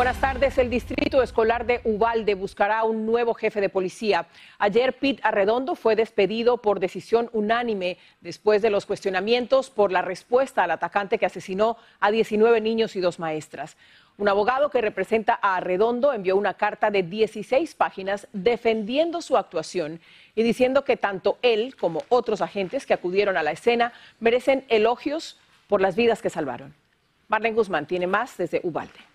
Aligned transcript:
Buenas 0.00 0.18
tardes. 0.18 0.56
El 0.56 0.70
Distrito 0.70 1.22
Escolar 1.22 1.66
de 1.66 1.82
Ubalde 1.84 2.34
buscará 2.34 2.84
un 2.84 3.04
nuevo 3.04 3.34
jefe 3.34 3.60
de 3.60 3.68
policía. 3.68 4.28
Ayer 4.58 4.94
Pete 4.98 5.20
Arredondo 5.22 5.74
fue 5.74 5.94
despedido 5.94 6.56
por 6.56 6.80
decisión 6.80 7.28
unánime 7.34 7.98
después 8.22 8.62
de 8.62 8.70
los 8.70 8.86
cuestionamientos 8.86 9.68
por 9.68 9.92
la 9.92 10.00
respuesta 10.00 10.64
al 10.64 10.70
atacante 10.70 11.18
que 11.18 11.26
asesinó 11.26 11.76
a 12.00 12.10
19 12.10 12.62
niños 12.62 12.96
y 12.96 13.00
dos 13.00 13.18
maestras. 13.18 13.76
Un 14.16 14.30
abogado 14.30 14.70
que 14.70 14.80
representa 14.80 15.38
a 15.42 15.56
Arredondo 15.56 16.14
envió 16.14 16.34
una 16.34 16.54
carta 16.54 16.90
de 16.90 17.02
16 17.02 17.74
páginas 17.74 18.26
defendiendo 18.32 19.20
su 19.20 19.36
actuación 19.36 20.00
y 20.34 20.42
diciendo 20.42 20.82
que 20.82 20.96
tanto 20.96 21.36
él 21.42 21.76
como 21.76 22.04
otros 22.08 22.40
agentes 22.40 22.86
que 22.86 22.94
acudieron 22.94 23.36
a 23.36 23.42
la 23.42 23.52
escena 23.52 23.92
merecen 24.18 24.64
elogios 24.68 25.38
por 25.68 25.82
las 25.82 25.94
vidas 25.94 26.22
que 26.22 26.30
salvaron. 26.30 26.74
Marlene 27.28 27.54
Guzmán 27.54 27.86
tiene 27.86 28.06
más 28.06 28.38
desde 28.38 28.62
Ubalde. 28.62 29.09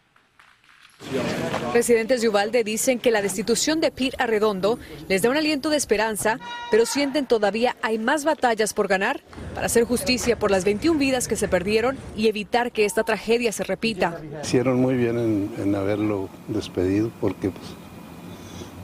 Residentes 1.73 2.21
de 2.21 2.29
Ubalde 2.29 2.63
dicen 2.63 2.99
que 2.99 3.11
la 3.11 3.21
destitución 3.21 3.81
de 3.81 3.91
Pete 3.91 4.15
Arredondo 4.17 4.79
les 5.09 5.21
da 5.21 5.29
un 5.29 5.37
aliento 5.37 5.69
de 5.69 5.77
esperanza, 5.77 6.39
pero 6.71 6.85
sienten 6.85 7.25
todavía 7.25 7.75
hay 7.81 7.99
más 7.99 8.23
batallas 8.23 8.73
por 8.73 8.87
ganar 8.87 9.21
para 9.53 9.67
hacer 9.67 9.83
justicia 9.83 10.39
por 10.39 10.51
las 10.51 10.63
21 10.63 10.97
vidas 10.97 11.27
que 11.27 11.35
se 11.35 11.47
perdieron 11.47 11.97
y 12.15 12.27
evitar 12.27 12.71
que 12.71 12.85
esta 12.85 13.03
tragedia 13.03 13.51
se 13.51 13.63
repita. 13.63 14.21
Hicieron 14.41 14.79
muy 14.81 14.95
bien 14.95 15.51
en, 15.57 15.75
haberlo 15.75 16.29
despedido 16.47 17.11
porque 17.19 17.49
pues, 17.49 17.67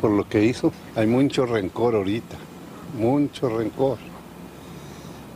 por 0.01 0.11
lo 0.11 0.27
que 0.27 0.43
hizo 0.43 0.73
hay 0.95 1.07
mucho 1.07 1.45
rencor 1.45 1.95
ahorita, 1.95 2.35
mucho 2.97 3.49
rencor. 3.57 3.97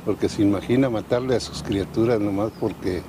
Porque 0.04 0.30
se 0.30 0.42
imagina 0.42 0.90
matarle 0.90 1.36
a 1.36 1.40
sus 1.40 1.64
criaturas 1.64 2.20
nomás 2.20 2.52
porque 2.60 3.02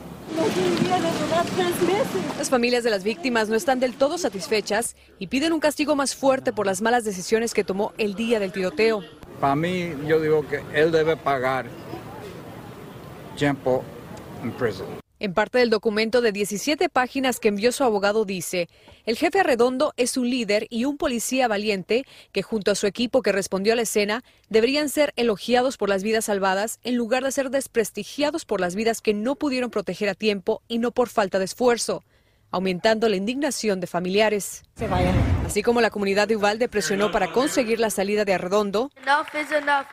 las 2.38 2.50
familias 2.50 2.84
de 2.84 2.90
las 2.90 3.04
víctimas 3.04 3.48
no 3.48 3.54
están 3.54 3.80
del 3.80 3.94
todo 3.94 4.18
satisfechas 4.18 4.96
y 5.18 5.28
piden 5.28 5.52
un 5.52 5.60
castigo 5.60 5.96
más 5.96 6.14
fuerte 6.14 6.52
por 6.52 6.66
las 6.66 6.82
malas 6.82 7.04
decisiones 7.04 7.54
que 7.54 7.64
tomó 7.64 7.92
el 7.98 8.14
día 8.14 8.40
del 8.40 8.52
tiroteo. 8.52 9.02
Para 9.40 9.56
mí, 9.56 9.92
yo 10.06 10.20
digo 10.20 10.46
que 10.48 10.62
él 10.74 10.90
debe 10.92 11.16
pagar 11.16 11.66
tiempo 13.36 13.84
en 14.42 14.52
prisión. 14.52 15.05
En 15.18 15.32
parte 15.32 15.56
del 15.58 15.70
documento 15.70 16.20
de 16.20 16.30
17 16.30 16.90
páginas 16.90 17.40
que 17.40 17.48
envió 17.48 17.72
su 17.72 17.84
abogado 17.84 18.26
dice, 18.26 18.68
el 19.06 19.16
jefe 19.16 19.40
Arredondo 19.40 19.94
es 19.96 20.18
un 20.18 20.28
líder 20.28 20.66
y 20.68 20.84
un 20.84 20.98
policía 20.98 21.48
valiente 21.48 22.04
que 22.32 22.42
junto 22.42 22.70
a 22.70 22.74
su 22.74 22.86
equipo 22.86 23.22
que 23.22 23.32
respondió 23.32 23.72
a 23.72 23.76
la 23.76 23.82
escena 23.82 24.24
deberían 24.50 24.90
ser 24.90 25.14
elogiados 25.16 25.78
por 25.78 25.88
las 25.88 26.02
vidas 26.02 26.26
salvadas 26.26 26.80
en 26.84 26.96
lugar 26.96 27.24
de 27.24 27.32
ser 27.32 27.48
desprestigiados 27.48 28.44
por 28.44 28.60
las 28.60 28.74
vidas 28.74 29.00
que 29.00 29.14
no 29.14 29.36
pudieron 29.36 29.70
proteger 29.70 30.10
a 30.10 30.14
tiempo 30.14 30.60
y 30.68 30.78
no 30.78 30.90
por 30.90 31.08
falta 31.08 31.38
de 31.38 31.46
esfuerzo 31.46 32.04
aumentando 32.50 33.08
la 33.08 33.16
indignación 33.16 33.80
de 33.80 33.86
familiares. 33.86 34.62
Así 35.44 35.62
como 35.62 35.80
la 35.80 35.90
comunidad 35.90 36.28
de 36.28 36.36
Uvalde 36.36 36.68
presionó 36.68 37.10
para 37.10 37.32
conseguir 37.32 37.80
la 37.80 37.90
salida 37.90 38.24
de 38.24 38.34
Arredondo, 38.34 38.90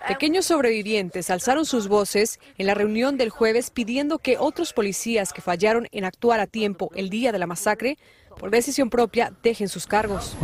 pequeños 0.07 0.45
sobrevivientes 0.45 1.29
alzaron 1.29 1.65
sus 1.65 1.87
voces 1.87 2.39
en 2.57 2.67
la 2.67 2.73
reunión 2.73 3.17
del 3.17 3.29
jueves 3.29 3.69
pidiendo 3.69 4.19
que 4.19 4.37
otros 4.37 4.73
policías 4.73 5.33
que 5.33 5.41
fallaron 5.41 5.87
en 5.91 6.05
actuar 6.05 6.39
a 6.39 6.47
tiempo 6.47 6.89
el 6.95 7.09
día 7.09 7.31
de 7.31 7.39
la 7.39 7.47
masacre, 7.47 7.97
por 8.39 8.49
decisión 8.49 8.89
propia, 8.89 9.31
dejen 9.43 9.69
sus 9.69 9.85
cargos. 9.85 10.35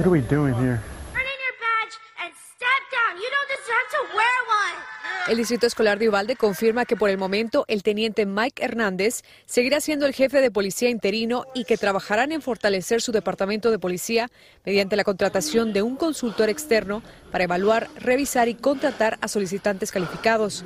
El 5.30 5.38
Distrito 5.38 5.68
Escolar 5.68 6.00
de 6.00 6.10
Uvalde 6.10 6.36
confirma 6.36 6.86
que 6.86 6.96
por 6.96 7.12
el 7.12 7.20
momento 7.20 7.64
el 7.68 7.84
teniente 7.84 8.26
Mike 8.26 8.64
Hernández 8.64 9.22
seguirá 9.46 9.80
siendo 9.80 10.08
el 10.08 10.16
jefe 10.16 10.42
de 10.42 10.50
policía 10.50 10.90
interino 10.90 11.46
y 11.54 11.66
que 11.66 11.78
trabajarán 11.78 12.32
en 12.32 12.42
fortalecer 12.42 13.00
su 13.00 13.12
departamento 13.12 13.70
de 13.70 13.78
policía 13.78 14.32
mediante 14.66 14.96
la 14.96 15.04
contratación 15.04 15.72
de 15.72 15.84
un 15.84 15.98
consultor 15.98 16.50
externo 16.50 17.04
para 17.32 17.44
evaluar, 17.44 17.90
revisar 17.98 18.48
y 18.48 18.56
contratar 18.56 19.20
a 19.22 19.28
solicitantes 19.28 19.92
calificados. 19.92 20.66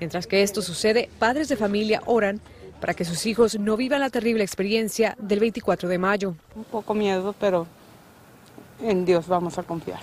Mientras 0.00 0.26
que 0.26 0.42
esto 0.42 0.62
sucede, 0.62 1.10
padres 1.18 1.48
de 1.48 1.56
familia 1.56 2.00
oran 2.06 2.40
para 2.80 2.94
que 2.94 3.04
sus 3.04 3.26
hijos 3.26 3.58
no 3.58 3.76
vivan 3.76 4.00
la 4.00 4.08
terrible 4.08 4.42
experiencia 4.42 5.16
del 5.18 5.40
24 5.40 5.86
de 5.86 5.98
mayo. 5.98 6.34
Un 6.56 6.64
poco 6.64 6.94
miedo, 6.94 7.34
pero 7.38 7.66
en 8.80 9.04
Dios 9.04 9.28
vamos 9.28 9.58
a 9.58 9.64
confiar. 9.64 10.00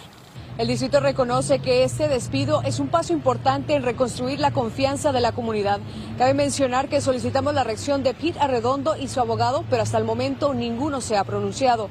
El 0.58 0.68
distrito 0.68 1.02
reconoce 1.02 1.60
que 1.60 1.84
este 1.84 2.08
despido 2.08 2.62
es 2.62 2.80
un 2.80 2.88
paso 2.88 3.12
importante 3.12 3.76
en 3.76 3.84
reconstruir 3.84 4.40
la 4.40 4.52
confianza 4.52 5.12
de 5.12 5.20
la 5.20 5.34
comunidad. 5.34 5.82
Cabe 6.18 6.34
mencionar 6.34 6.88
que 6.88 7.02
solicitamos 7.02 7.54
la 7.54 7.66
reacción 7.66 8.04
de 8.04 8.14
Pete 8.14 8.40
Arredondo 8.40 8.96
y 8.96 9.10
su 9.10 9.20
abogado, 9.20 9.66
pero 9.70 9.84
hasta 9.84 9.98
el 9.98 10.06
momento 10.06 10.54
ninguno 10.54 11.02
se 11.02 11.18
ha 11.18 11.26
pronunciado. 11.26 11.90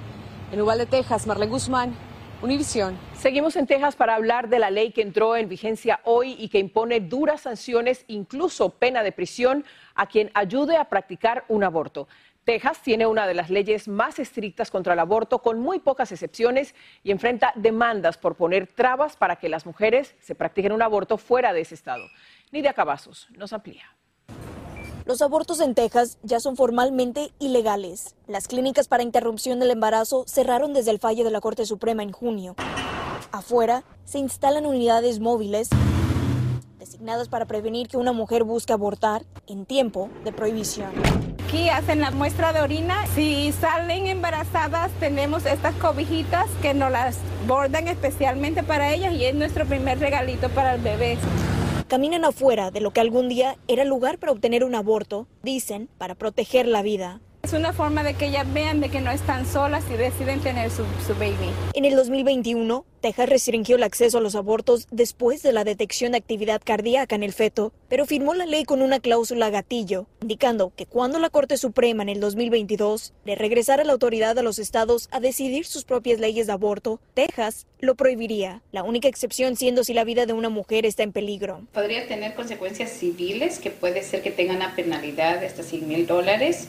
En 0.50 0.62
Uvalde, 0.62 0.86
Texas, 0.86 1.26
Marlene 1.26 1.53
Guzmán, 1.53 1.94
Univisión. 2.41 2.97
Seguimos 3.19 3.54
en 3.56 3.66
Texas 3.66 3.97
para 3.97 4.14
hablar 4.14 4.48
de 4.48 4.58
la 4.58 4.70
ley 4.70 4.92
que 4.92 5.03
entró 5.03 5.36
en 5.36 5.50
vigencia 5.50 6.00
hoy 6.04 6.34
y 6.38 6.48
que 6.48 6.58
impone 6.58 7.00
duras 7.00 7.42
sanciones, 7.42 8.06
incluso 8.08 8.70
pena 8.70 9.03
de 9.03 9.12
prisión, 9.12 9.66
a 9.94 10.06
quien 10.06 10.30
ayude 10.32 10.78
a 10.78 10.88
practicar 10.88 11.44
un 11.48 11.64
aborto. 11.64 12.08
Texas 12.44 12.81
tiene 12.82 13.06
una 13.06 13.27
de 13.27 13.32
las 13.32 13.49
leyes 13.49 13.88
más 13.88 14.19
estrictas 14.19 14.71
contra 14.71 14.93
el 14.93 14.99
aborto, 14.99 15.41
con 15.41 15.60
muy 15.60 15.81
pocas 15.81 16.12
excepciones, 16.12 16.75
y 17.03 17.10
enfrenta 17.10 17.53
demandas 17.56 18.19
por 18.19 18.37
poner 18.37 18.66
trabas 18.66 19.16
para 19.16 19.37
que 19.37 19.49
las 19.49 19.65
mujeres 19.65 20.15
se 20.21 20.34
practiquen 20.34 20.72
un 20.72 20.83
aborto 20.83 21.16
fuera 21.16 21.54
de 21.54 21.62
ese 21.62 21.75
estado. 21.75 22.04
Nidia 22.53 22.75
Cavazos 22.75 23.28
nos 23.31 23.54
amplía. 23.54 23.84
Los 25.06 25.22
abortos 25.22 25.60
en 25.60 25.75
Texas 25.75 26.19
ya 26.22 26.41
son 26.41 26.56
formalmente 26.56 27.33
ilegales. 27.38 28.15
Las 28.27 28.47
clínicas 28.47 28.88
para 28.88 29.03
interrupción 29.03 29.59
del 29.59 29.71
embarazo 29.71 30.25
cerraron 30.27 30.72
desde 30.72 30.91
el 30.91 30.99
fallo 30.99 31.25
de 31.25 31.31
la 31.31 31.41
Corte 31.41 31.66
Suprema 31.66 32.03
en 32.03 32.12
junio. 32.12 32.56
Afuera 33.33 33.84
se 34.04 34.19
instalan 34.19 34.66
unidades 34.66 35.19
móviles 35.19 35.69
designadas 36.78 37.28
para 37.28 37.47
prevenir 37.47 37.88
que 37.88 37.97
una 37.97 38.12
mujer 38.12 38.44
busque 38.44 38.72
abortar 38.72 39.25
en 39.47 39.66
tiempo 39.66 40.10
de 40.25 40.33
prohibición. 40.33 41.34
Aquí 41.54 41.69
hacen 41.69 42.00
la 42.00 42.10
muestra 42.10 42.53
de 42.53 42.62
orina. 42.62 43.06
Si 43.15 43.53
salen 43.53 44.09
embarazadas, 44.09 44.91
tenemos 44.98 45.47
estas 45.47 45.72
cobijitas 45.76 46.50
que 46.60 46.75
nos 46.75 46.91
las 46.91 47.16
bordan 47.47 47.87
especialmente 47.87 48.65
para 48.65 48.92
ellas 48.92 49.12
y 49.15 49.25
es 49.25 49.37
nuestro 49.37 49.65
primer 49.65 50.00
regalito 50.00 50.48
para 50.48 50.75
el 50.75 50.81
bebé. 50.81 51.16
Caminan 51.87 52.25
afuera 52.25 52.72
de 52.72 52.81
lo 52.81 52.91
que 52.91 53.00
algún 53.00 53.28
día 53.28 53.56
era 53.69 53.84
lugar 53.84 54.19
para 54.19 54.32
obtener 54.32 54.65
un 54.65 54.75
aborto, 54.75 55.28
dicen, 55.44 55.88
para 55.97 56.16
proteger 56.16 56.66
la 56.66 56.82
vida. 56.82 57.20
Es 57.44 57.53
una 57.53 57.75
forma 57.75 58.03
de 58.03 58.15
que 58.15 58.28
ellas 58.28 58.50
vean 58.55 58.81
de 58.81 58.88
que 58.88 59.03
no 59.03 59.10
están 59.10 59.47
solas 59.47 59.84
y 59.93 59.99
deciden 59.99 60.41
tener 60.41 60.71
su, 60.71 60.82
su, 61.06 61.12
baby. 61.12 61.50
En 61.75 61.84
el 61.84 61.94
2021, 61.94 62.87
Texas 63.03 63.28
restringió 63.28 63.77
el 63.77 63.82
acceso 63.82 64.16
a 64.16 64.22
los 64.22 64.34
abortos 64.34 64.88
después 64.91 65.43
de 65.43 65.53
la 65.53 65.62
detección 65.62 66.12
de 66.12 66.19
actividad 66.19 66.62
cardíaca 66.65 67.15
en 67.15 67.22
el 67.22 67.34
feto, 67.34 67.75
pero 67.91 68.06
firmó 68.06 68.33
la 68.33 68.47
ley 68.47 68.65
con 68.65 68.81
una 68.81 68.99
cláusula 68.99 69.50
gatillo, 69.50 70.06
indicando 70.22 70.72
que 70.75 70.87
cuando 70.87 71.19
la 71.19 71.28
Corte 71.28 71.59
Suprema 71.59 72.03
en 72.03 72.09
el 72.09 72.19
2022 72.19 73.12
le 73.27 73.34
regresara 73.34 73.84
la 73.84 73.93
autoridad 73.93 74.38
a 74.38 74.43
los 74.43 74.59
estados 74.59 75.09
a 75.10 75.21
decidir 75.21 75.66
sus 75.66 75.84
propias 75.84 76.21
leyes 76.21 76.47
de 76.47 76.54
aborto, 76.54 76.99
Texas 77.12 77.66
lo 77.78 77.94
prohibiría, 77.94 78.62
la 78.72 78.84
única 78.84 79.09
excepción 79.09 79.56
siendo 79.56 79.84
si 79.84 79.93
la 79.93 80.04
vida 80.04 80.25
de 80.25 80.33
una 80.33 80.49
mujer 80.49 80.86
está 80.86 81.03
en 81.03 81.13
peligro. 81.13 81.60
Podría 81.74 82.09
tener 82.09 82.34
consecuencias 82.34 82.91
civiles, 82.91 83.59
que 83.59 83.71
puede 83.71 84.03
ser 84.03 84.22
que 84.22 84.30
tenga 84.30 84.54
una 84.54 84.74
penalidad 84.74 85.41
de 85.41 85.47
hasta 85.47 85.63
100 85.63 85.86
mil 85.86 86.07
dólares 86.07 86.68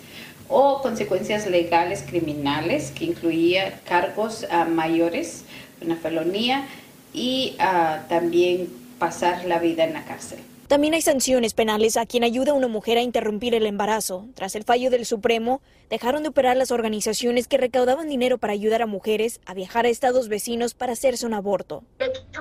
o 0.49 0.81
consecuencias 0.81 1.47
legales 1.47 2.03
criminales 2.05 2.91
que 2.91 3.05
incluía 3.05 3.79
cargos 3.87 4.45
uh, 4.51 4.69
mayores, 4.69 5.45
una 5.81 5.95
felonía 5.95 6.67
y 7.13 7.55
uh, 7.59 8.07
también 8.07 8.69
pasar 8.99 9.45
la 9.45 9.59
vida 9.59 9.83
en 9.83 9.93
la 9.93 10.03
cárcel. 10.05 10.39
También 10.67 10.95
hay 10.95 11.01
sanciones 11.01 11.53
penales 11.53 11.95
a 11.95 12.07
quien 12.07 12.23
ayuda 12.23 12.51
a 12.51 12.55
una 12.55 12.67
mujer 12.67 12.97
a 12.97 13.03
interrumpir 13.03 13.53
el 13.53 13.67
embarazo. 13.67 14.25
Tras 14.33 14.55
el 14.55 14.63
fallo 14.63 14.89
del 14.89 15.05
Supremo, 15.05 15.61
dejaron 15.91 16.23
de 16.23 16.29
operar 16.29 16.57
las 16.57 16.71
organizaciones 16.71 17.47
que 17.47 17.57
recaudaban 17.57 18.09
dinero 18.09 18.39
para 18.39 18.53
ayudar 18.53 18.81
a 18.81 18.87
mujeres 18.87 19.41
a 19.45 19.53
viajar 19.53 19.85
a 19.85 19.89
estados 19.89 20.27
vecinos 20.27 20.73
para 20.73 20.93
hacerse 20.93 21.27
un 21.27 21.35
aborto. 21.35 21.83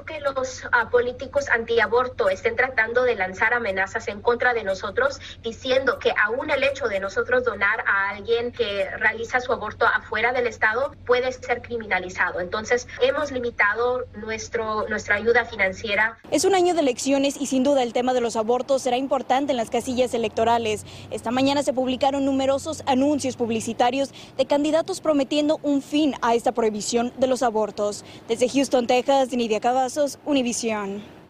Que 0.03 0.21
los 0.21 0.65
uh, 0.65 0.91
políticos 0.91 1.49
antiaborto 1.49 2.29
estén 2.29 2.57
tratando 2.57 3.05
de 3.05 3.15
lanzar 3.15 3.55
amenazas 3.55 4.09
en 4.09 4.21
contra 4.21 4.53
de 4.53 4.65
nosotros, 4.65 5.21
diciendo 5.43 5.99
que 5.99 6.13
aún 6.23 6.51
el 6.51 6.65
hecho 6.65 6.89
de 6.89 7.01
nosotros 7.01 7.45
donar 7.45 7.85
a 7.87 8.11
alguien 8.11 8.53
que 8.53 8.91
realiza 8.99 9.41
su 9.41 9.53
aborto 9.53 9.87
afuera 9.87 10.33
del 10.33 10.47
Estado 10.47 10.95
puede 11.07 11.31
ser 11.33 11.63
criminalizado. 11.63 12.41
Entonces, 12.41 12.89
hemos 13.01 13.31
limitado 13.31 14.05
nuestro, 14.15 14.89
nuestra 14.89 15.17
ayuda 15.17 15.45
financiera. 15.45 16.19
Es 16.31 16.45
un 16.45 16.55
año 16.55 16.75
de 16.75 16.81
elecciones 16.81 17.37
y 17.41 17.47
sin 17.47 17.63
duda 17.63 17.83
el 17.83 17.93
tema 17.93 18.13
de 18.13 18.21
los 18.21 18.37
abortos 18.37 18.83
será 18.83 18.97
importante 18.97 19.53
en 19.53 19.57
las 19.57 19.71
casillas 19.71 20.13
electorales. 20.15 20.85
Esta 21.11 21.31
mañana 21.31 21.63
se 21.63 21.73
publicaron 21.73 22.25
numerosos 22.25 22.83
anuncios 22.87 23.37
publicitarios 23.37 24.13
de 24.37 24.47
candidatos 24.47 25.01
prometiendo 25.01 25.61
un 25.63 25.83
fin 25.83 26.15
a 26.21 26.35
esta 26.35 26.53
prohibición 26.53 27.13
de 27.17 27.27
los 27.27 27.43
abortos. 27.43 28.05
Desde 28.29 28.49
Houston, 28.49 28.87
Texas, 28.87 29.33
Nidia 29.33 29.61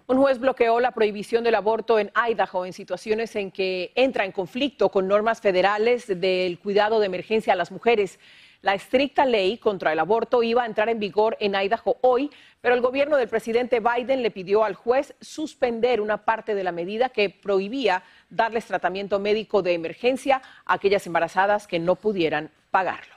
Un 0.06 0.18
juez 0.18 0.38
bloqueó 0.38 0.78
la 0.78 0.92
prohibición 0.92 1.42
del 1.42 1.56
aborto 1.56 1.98
en 1.98 2.12
Idaho 2.14 2.64
en 2.66 2.72
situaciones 2.72 3.34
en 3.34 3.50
que 3.50 3.90
entra 3.96 4.24
en 4.24 4.30
conflicto 4.30 4.90
con 4.90 5.08
normas 5.08 5.40
federales 5.40 6.06
del 6.06 6.60
cuidado 6.60 7.00
de 7.00 7.06
emergencia 7.06 7.54
a 7.54 7.56
las 7.56 7.72
mujeres. 7.72 8.20
La 8.62 8.74
estricta 8.74 9.26
ley 9.26 9.58
contra 9.58 9.92
el 9.92 9.98
aborto 9.98 10.44
iba 10.44 10.62
a 10.62 10.66
entrar 10.66 10.88
en 10.88 11.00
vigor 11.00 11.36
en 11.40 11.56
Idaho 11.56 11.96
hoy, 12.02 12.30
pero 12.60 12.76
el 12.76 12.80
gobierno 12.80 13.16
del 13.16 13.28
presidente 13.28 13.80
Biden 13.80 14.22
le 14.22 14.30
pidió 14.30 14.62
al 14.62 14.74
juez 14.74 15.14
suspender 15.20 16.00
una 16.00 16.24
parte 16.24 16.54
de 16.54 16.62
la 16.62 16.70
medida 16.70 17.08
que 17.08 17.30
prohibía 17.30 18.04
darles 18.30 18.66
tratamiento 18.66 19.18
médico 19.18 19.62
de 19.62 19.72
emergencia 19.72 20.42
a 20.64 20.74
aquellas 20.74 21.06
embarazadas 21.08 21.66
que 21.66 21.80
no 21.80 21.96
pudieran 21.96 22.52
pagarlo. 22.70 23.13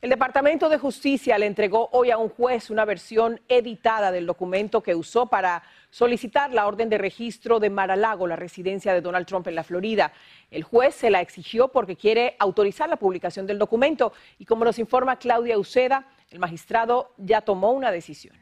El 0.00 0.10
Departamento 0.10 0.68
de 0.68 0.78
Justicia 0.78 1.36
le 1.38 1.46
entregó 1.46 1.88
hoy 1.90 2.12
a 2.12 2.18
un 2.18 2.28
juez 2.28 2.70
una 2.70 2.84
versión 2.84 3.40
editada 3.48 4.12
del 4.12 4.26
documento 4.26 4.80
que 4.80 4.94
usó 4.94 5.26
para 5.26 5.64
solicitar 5.90 6.52
la 6.52 6.68
orden 6.68 6.88
de 6.88 6.98
registro 6.98 7.58
de 7.58 7.68
Mar-a-Lago, 7.68 8.28
la 8.28 8.36
residencia 8.36 8.94
de 8.94 9.00
Donald 9.00 9.26
Trump 9.26 9.48
en 9.48 9.56
la 9.56 9.64
Florida. 9.64 10.12
El 10.52 10.62
juez 10.62 10.94
se 10.94 11.10
la 11.10 11.20
exigió 11.20 11.72
porque 11.72 11.96
quiere 11.96 12.36
autorizar 12.38 12.88
la 12.88 12.94
publicación 12.94 13.44
del 13.48 13.58
documento 13.58 14.12
y 14.38 14.44
como 14.44 14.64
nos 14.64 14.78
informa 14.78 15.18
Claudia 15.18 15.58
Uceda, 15.58 16.06
el 16.30 16.38
magistrado 16.38 17.12
ya 17.16 17.40
tomó 17.40 17.72
una 17.72 17.90
decisión. 17.90 18.36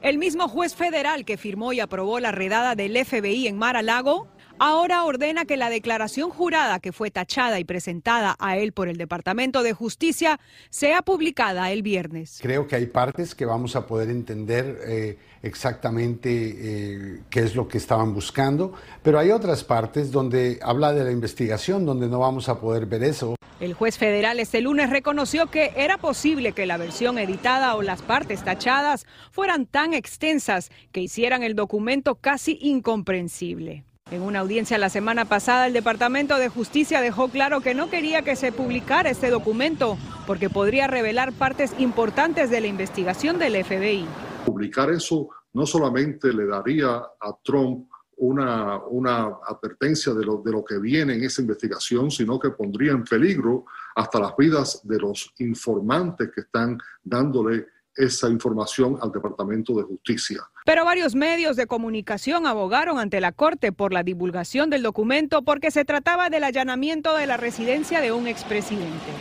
El 0.00 0.16
mismo 0.16 0.48
juez 0.48 0.74
federal 0.74 1.26
que 1.26 1.36
firmó 1.36 1.74
y 1.74 1.80
aprobó 1.80 2.20
la 2.20 2.32
redada 2.32 2.74
del 2.74 2.96
FBI 3.04 3.48
en 3.48 3.58
Mar-a-Lago 3.58 4.28
ahora 4.58 5.04
ordena 5.04 5.44
que 5.44 5.56
la 5.56 5.70
declaración 5.70 6.30
jurada 6.30 6.80
que 6.80 6.92
fue 6.92 7.10
tachada 7.10 7.58
y 7.58 7.64
presentada 7.64 8.36
a 8.38 8.56
él 8.56 8.72
por 8.72 8.88
el 8.88 8.96
Departamento 8.96 9.62
de 9.62 9.72
Justicia 9.72 10.40
sea 10.70 11.02
publicada 11.02 11.70
el 11.70 11.82
viernes. 11.82 12.38
Creo 12.42 12.66
que 12.66 12.76
hay 12.76 12.86
partes 12.86 13.34
que 13.34 13.44
vamos 13.44 13.76
a 13.76 13.86
poder 13.86 14.10
entender 14.10 14.78
eh, 14.86 15.18
exactamente 15.42 16.30
eh, 16.30 17.20
qué 17.30 17.40
es 17.40 17.54
lo 17.54 17.68
que 17.68 17.78
estaban 17.78 18.14
buscando, 18.14 18.72
pero 19.02 19.18
hay 19.18 19.30
otras 19.30 19.64
partes 19.64 20.10
donde 20.10 20.58
habla 20.62 20.92
de 20.92 21.04
la 21.04 21.12
investigación, 21.12 21.86
donde 21.86 22.08
no 22.08 22.20
vamos 22.20 22.48
a 22.48 22.60
poder 22.60 22.86
ver 22.86 23.04
eso. 23.04 23.34
El 23.60 23.74
juez 23.74 23.98
federal 23.98 24.38
este 24.38 24.60
lunes 24.60 24.88
reconoció 24.88 25.48
que 25.48 25.72
era 25.74 25.98
posible 25.98 26.52
que 26.52 26.64
la 26.64 26.76
versión 26.76 27.18
editada 27.18 27.74
o 27.74 27.82
las 27.82 28.02
partes 28.02 28.44
tachadas 28.44 29.04
fueran 29.32 29.66
tan 29.66 29.94
extensas 29.94 30.70
que 30.92 31.00
hicieran 31.00 31.42
el 31.42 31.56
documento 31.56 32.14
casi 32.14 32.56
incomprensible. 32.60 33.84
En 34.10 34.22
una 34.22 34.38
audiencia 34.38 34.78
la 34.78 34.88
semana 34.88 35.26
pasada, 35.26 35.66
el 35.66 35.74
Departamento 35.74 36.38
de 36.38 36.48
Justicia 36.48 37.02
dejó 37.02 37.28
claro 37.28 37.60
que 37.60 37.74
no 37.74 37.90
quería 37.90 38.22
que 38.22 38.36
se 38.36 38.52
publicara 38.52 39.10
este 39.10 39.28
documento 39.28 39.98
porque 40.26 40.48
podría 40.48 40.86
revelar 40.86 41.34
partes 41.34 41.74
importantes 41.78 42.48
de 42.48 42.62
la 42.62 42.68
investigación 42.68 43.38
del 43.38 43.62
FBI. 43.62 44.06
Publicar 44.46 44.90
eso 44.90 45.28
no 45.52 45.66
solamente 45.66 46.32
le 46.32 46.46
daría 46.46 46.88
a 46.96 47.36
Trump 47.44 47.86
una, 48.16 48.78
una 48.78 49.26
advertencia 49.46 50.14
de 50.14 50.24
lo, 50.24 50.38
de 50.38 50.52
lo 50.52 50.64
que 50.64 50.78
viene 50.78 51.14
en 51.14 51.24
esa 51.24 51.42
investigación, 51.42 52.10
sino 52.10 52.38
que 52.38 52.50
pondría 52.50 52.92
en 52.92 53.04
peligro 53.04 53.66
hasta 53.94 54.20
las 54.20 54.34
vidas 54.38 54.80
de 54.84 54.98
los 54.98 55.34
informantes 55.38 56.30
que 56.34 56.40
están 56.40 56.78
dándole 57.04 57.66
esa 57.98 58.28
información 58.28 58.96
al 59.02 59.12
Departamento 59.12 59.74
de 59.74 59.82
Justicia. 59.82 60.40
Pero 60.64 60.84
varios 60.84 61.14
medios 61.14 61.56
de 61.56 61.66
comunicación 61.66 62.46
abogaron 62.46 62.98
ante 62.98 63.20
la 63.20 63.32
Corte 63.32 63.72
por 63.72 63.92
la 63.92 64.02
divulgación 64.02 64.70
del 64.70 64.82
documento 64.82 65.42
porque 65.42 65.70
se 65.70 65.84
trataba 65.84 66.30
del 66.30 66.44
allanamiento 66.44 67.14
de 67.16 67.26
la 67.26 67.36
residencia 67.36 68.00
de 68.00 68.12
un 68.12 68.26
expresidente. 68.26 69.12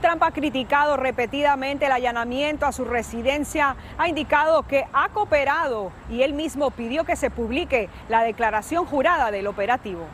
Trump 0.00 0.22
ha 0.22 0.30
criticado 0.30 0.96
repetidamente 0.96 1.86
el 1.86 1.92
allanamiento 1.92 2.64
a 2.64 2.72
su 2.72 2.84
residencia, 2.84 3.76
ha 3.98 4.08
indicado 4.08 4.62
que 4.66 4.84
ha 4.92 5.10
cooperado 5.10 5.92
y 6.10 6.22
él 6.22 6.32
mismo 6.32 6.70
pidió 6.70 7.04
que 7.04 7.16
se 7.16 7.30
publique 7.30 7.90
la 8.08 8.22
declaración 8.22 8.86
jurada 8.86 9.30
del 9.30 9.46
operativo. 9.46 10.06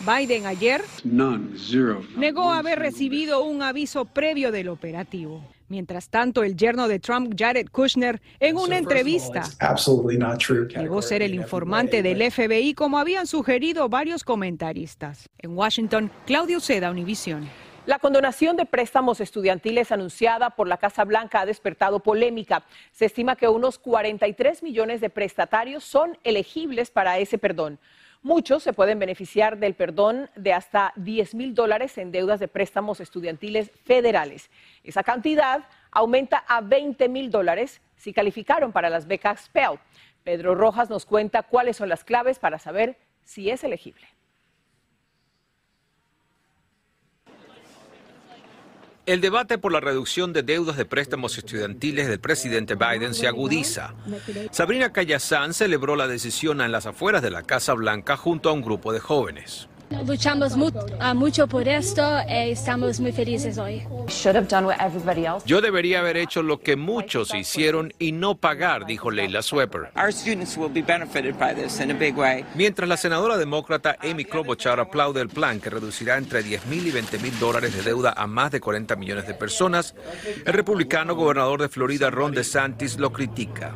Biden 0.00 0.46
ayer 0.46 0.82
negó 2.16 2.50
haber 2.50 2.78
recibido 2.78 3.44
un 3.44 3.62
aviso 3.62 4.04
previo 4.04 4.50
del 4.50 4.68
operativo. 4.68 5.42
Mientras 5.72 6.10
tanto, 6.10 6.42
el 6.42 6.54
yerno 6.54 6.86
de 6.86 6.98
Trump, 6.98 7.32
Jared 7.34 7.68
Kushner, 7.70 8.20
en 8.40 8.58
una 8.58 8.76
entrevista, 8.76 9.44
negó 10.76 11.00
ser 11.00 11.22
el 11.22 11.32
informante 11.32 12.02
del 12.02 12.30
FBI 12.30 12.74
como 12.74 12.98
habían 12.98 13.26
sugerido 13.26 13.88
varios 13.88 14.22
comentaristas. 14.22 15.30
En 15.38 15.56
Washington, 15.56 16.12
Claudio 16.26 16.60
Seda, 16.60 16.90
Univision. 16.90 17.48
La 17.86 17.98
condonación 17.98 18.58
de 18.58 18.66
préstamos 18.66 19.22
estudiantiles 19.22 19.90
anunciada 19.92 20.50
por 20.50 20.68
la 20.68 20.76
Casa 20.76 21.04
Blanca 21.04 21.40
ha 21.40 21.46
despertado 21.46 22.00
polémica. 22.00 22.64
Se 22.90 23.06
estima 23.06 23.34
que 23.34 23.48
unos 23.48 23.78
43 23.78 24.62
millones 24.62 25.00
de 25.00 25.08
prestatarios 25.08 25.84
son 25.84 26.18
elegibles 26.22 26.90
para 26.90 27.18
ese 27.18 27.38
perdón. 27.38 27.78
Muchos 28.24 28.62
se 28.62 28.72
pueden 28.72 29.00
beneficiar 29.00 29.58
del 29.58 29.74
perdón 29.74 30.30
de 30.36 30.52
hasta 30.52 30.92
10 30.94 31.34
mil 31.34 31.56
dólares 31.56 31.98
en 31.98 32.12
deudas 32.12 32.38
de 32.38 32.46
préstamos 32.46 33.00
estudiantiles 33.00 33.72
federales. 33.84 34.48
Esa 34.84 35.02
cantidad 35.02 35.64
aumenta 35.90 36.44
a 36.46 36.60
20 36.60 37.08
mil 37.08 37.32
dólares 37.32 37.80
si 37.96 38.12
calificaron 38.12 38.70
para 38.70 38.90
las 38.90 39.08
becas 39.08 39.48
Pell. 39.48 39.80
Pedro 40.22 40.54
Rojas 40.54 40.88
nos 40.88 41.04
cuenta 41.04 41.42
cuáles 41.42 41.76
son 41.76 41.88
las 41.88 42.04
claves 42.04 42.38
para 42.38 42.60
saber 42.60 42.96
si 43.24 43.50
es 43.50 43.64
elegible. 43.64 44.06
El 49.04 49.20
debate 49.20 49.58
por 49.58 49.72
la 49.72 49.80
reducción 49.80 50.32
de 50.32 50.44
deudas 50.44 50.76
de 50.76 50.84
préstamos 50.84 51.36
estudiantiles 51.36 52.06
del 52.06 52.20
presidente 52.20 52.76
Biden 52.76 53.14
se 53.14 53.26
agudiza. 53.26 53.94
Sabrina 54.52 54.92
Cayazán 54.92 55.54
celebró 55.54 55.96
la 55.96 56.06
decisión 56.06 56.60
en 56.60 56.70
las 56.70 56.86
afueras 56.86 57.20
de 57.20 57.30
la 57.30 57.42
Casa 57.42 57.74
Blanca 57.74 58.16
junto 58.16 58.48
a 58.48 58.52
un 58.52 58.62
grupo 58.62 58.92
de 58.92 59.00
jóvenes. 59.00 59.68
Luchamos 60.06 60.54
ah, 61.00 61.14
mucho 61.14 61.46
por 61.46 61.68
esto 61.68 62.02
y 62.28 62.50
estamos 62.50 63.00
muy 63.00 63.12
felices 63.12 63.58
hoy. 63.58 63.82
Yo 65.44 65.60
debería 65.60 66.00
haber 66.00 66.16
hecho 66.16 66.42
lo 66.42 66.60
que 66.60 66.76
muchos 66.76 67.34
hicieron 67.34 67.92
y 67.98 68.12
no 68.12 68.34
pagar, 68.34 68.86
dijo 68.86 69.10
Leila 69.10 69.42
Swepper. 69.42 69.90
Mientras 72.54 72.88
la 72.88 72.96
senadora 72.96 73.36
demócrata 73.36 73.96
Amy 74.02 74.24
Klobuchar 74.24 74.80
aplaude 74.80 75.20
el 75.20 75.28
plan 75.28 75.60
que 75.60 75.70
reducirá 75.70 76.16
entre 76.16 76.42
10 76.42 76.66
mil 76.66 76.86
y 76.86 76.90
20 76.90 77.18
mil 77.18 77.38
dólares 77.38 77.74
de 77.76 77.82
deuda 77.82 78.14
a 78.16 78.26
más 78.26 78.50
de 78.50 78.60
40 78.60 78.96
millones 78.96 79.26
de 79.26 79.34
personas, 79.34 79.94
el 80.44 80.52
republicano 80.52 81.14
gobernador 81.14 81.60
de 81.60 81.68
Florida 81.68 82.10
Ron 82.10 82.32
DeSantis 82.32 82.98
lo 82.98 83.12
critica. 83.12 83.74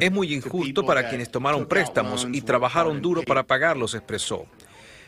Es 0.00 0.12
muy 0.12 0.32
injusto 0.32 0.86
para 0.86 1.08
quienes 1.08 1.30
tomaron 1.30 1.66
préstamos 1.66 2.28
y 2.32 2.42
trabajaron 2.42 3.02
duro 3.02 3.22
para 3.22 3.42
pagarlos, 3.42 3.94
expresó. 3.94 4.46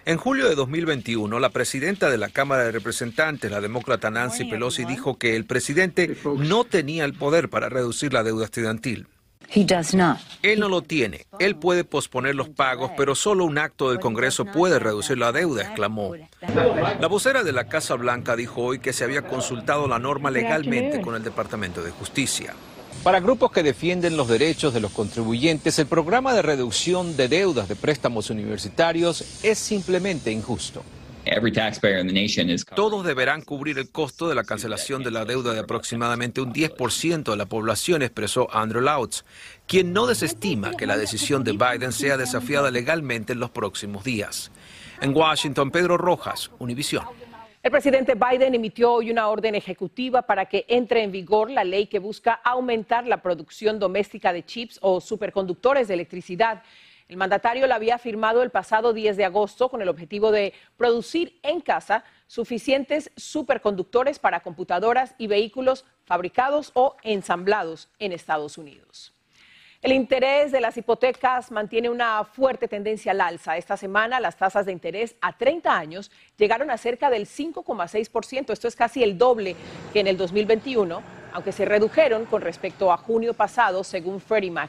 En 0.05 0.17
julio 0.17 0.49
de 0.49 0.55
2021, 0.55 1.39
la 1.39 1.51
presidenta 1.51 2.09
de 2.11 2.17
la 2.17 2.31
Cámara 2.31 2.65
de 2.65 2.73
Representantes, 2.73 3.51
la 3.51 3.61
demócrata 3.61 4.11
Nancy 4.11 4.47
Pelosi, 4.47 4.85
dijo 4.87 5.19
que 5.19 5.37
el 5.37 5.45
presidente 5.45 6.17
no 6.39 6.65
tenía 6.65 7.05
el 7.05 7.13
poder 7.13 7.51
para 7.51 7.69
reducir 7.69 8.13
la 8.15 8.23
deuda 8.23 8.47
estudiantil. 8.47 9.07
Él 10.43 10.61
no 10.61 10.69
lo 10.69 10.83
tiene. 10.83 11.27
Él 11.39 11.57
puede 11.57 11.85
posponer 11.85 12.35
los 12.35 12.49
pagos, 12.49 12.91
pero 12.97 13.15
solo 13.15 13.45
un 13.45 13.59
acto 13.59 13.91
del 13.91 14.01
Congreso 14.01 14.45
puede 14.45 14.79
reducir 14.79 15.19
la 15.19 15.33
deuda, 15.33 15.63
exclamó. 15.63 16.15
La 17.01 17.07
vocera 17.07 17.43
de 17.43 17.53
la 17.53 17.69
Casa 17.69 17.95
Blanca 17.95 18.37
dijo 18.37 18.63
hoy 18.63 18.79
que 18.79 18.93
se 18.93 19.05
había 19.05 19.23
consultado 19.23 19.89
la 19.89 19.99
norma 19.99 20.31
legalmente 20.31 21.01
con 21.01 21.15
el 21.15 21.23
Departamento 21.23 21.83
de 21.83 21.91
Justicia. 21.91 22.55
Para 23.03 23.21
grupos 23.21 23.53
que 23.53 23.63
defienden 23.63 24.17
los 24.17 24.29
derechos 24.29 24.75
de 24.75 24.81
los 24.81 24.91
contribuyentes, 24.91 25.79
el 25.79 25.87
programa 25.87 26.35
de 26.35 26.43
reducción 26.43 27.17
de 27.17 27.29
deudas 27.29 27.69
de 27.69 27.77
préstamos 27.77 28.29
universitarios 28.29 29.45
es 29.45 29.59
simplemente 29.59 30.33
injusto. 30.33 30.83
Todos 32.75 33.05
deberán 33.05 33.43
cubrir 33.43 33.79
el 33.79 33.91
costo 33.91 34.29
de 34.29 34.35
la 34.35 34.45
cancelación 34.45 35.03
de 35.03 35.11
la 35.11 35.25
deuda 35.25 35.53
de 35.53 35.61
aproximadamente 35.61 36.41
un 36.41 36.53
10% 36.53 37.31
de 37.31 37.37
la 37.37 37.47
población, 37.47 38.03
expresó 38.03 38.49
Andrew 38.55 38.83
Lautz, 38.83 39.25
quien 39.67 39.93
no 39.93 40.07
desestima 40.07 40.73
que 40.73 40.87
la 40.87 40.97
decisión 40.97 41.45
de 41.45 41.53
Biden 41.53 41.93
sea 41.93 42.17
desafiada 42.17 42.71
legalmente 42.71 43.35
en 43.35 43.41
los 43.41 43.51
próximos 43.51 44.05
días. 44.05 44.51
En 45.01 45.15
Washington, 45.15 45.71
Pedro 45.71 45.99
Rojas, 45.99 46.51
Univision. 46.59 47.28
El 47.61 47.73
presidente 47.73 48.15
Biden 48.15 48.55
emitió 48.55 48.93
hoy 48.93 49.11
una 49.11 49.29
orden 49.29 49.57
ejecutiva 49.57 50.23
para 50.23 50.47
que 50.47 50.65
entre 50.69 51.03
en 51.03 51.11
vigor 51.11 51.51
la 51.51 51.65
ley 51.65 51.87
que 51.87 51.99
busca 51.99 52.35
aumentar 52.35 53.05
la 53.05 53.21
producción 53.21 53.81
doméstica 53.81 54.33
de 54.33 54.45
chips 54.45 54.79
o 54.81 55.01
superconductores 55.01 55.89
de 55.89 55.95
electricidad. 55.95 56.63
El 57.09 57.17
mandatario 57.17 57.67
la 57.67 57.75
había 57.75 57.99
firmado 57.99 58.45
el 58.45 58.51
pasado 58.51 58.93
10 58.93 59.17
de 59.17 59.25
agosto 59.25 59.71
con 59.71 59.83
el 59.83 59.89
objetivo 59.89 60.31
de 60.31 60.53
producir 60.77 61.41
en 61.43 61.61
casa 61.61 62.05
suficientes 62.29 63.11
superconductores 63.17 64.21
para 64.21 64.41
computadoras 64.41 65.17
y 65.19 65.27
vehículos 65.27 65.85
fabricados 66.05 66.71
o 66.75 66.97
ensamblados 67.03 67.89
en 67.99 68.13
Estados 68.13 68.57
Unidos. 68.57 69.18
El 69.89 69.95
interés 69.95 70.53
de 70.53 70.61
las 70.61 70.77
hipotecas 70.77 71.51
mantiene 71.51 71.89
una 71.89 72.23
fuerte 72.23 72.69
tendencia 72.69 73.13
al 73.13 73.23
alza. 73.23 73.57
Esta 73.57 73.79
semana 73.79 74.21
las 74.21 74.37
tasas 74.37 74.67
de 74.67 74.73
interés 74.73 75.17
a 75.23 75.33
30 75.33 75.75
años 75.75 76.11
llegaron 76.37 76.71
a 76.71 76.77
cerca 76.77 77.09
del 77.09 77.27
5,6%. 77.27 78.53
Esto 78.53 78.69
es 78.69 78.77
casi 78.77 79.03
el 79.03 79.17
doble 79.17 79.57
que 79.95 80.01
en 80.01 80.07
el 80.09 80.19
2021, 80.19 81.03
aunque 81.33 81.53
se 81.53 81.65
redujeron 81.65 82.27
con 82.27 82.43
respecto 82.43 82.93
a 82.93 82.99
junio 82.99 83.33
pasado, 83.33 83.83
según 83.83 84.21
Freddie 84.21 84.51
Mac. 84.51 84.69